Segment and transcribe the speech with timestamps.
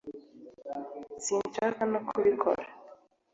[1.23, 2.63] sinshaka no kubikora